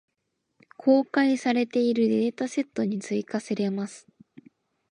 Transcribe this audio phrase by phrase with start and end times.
[0.79, 4.07] 公開されているデータセットに追加せれます。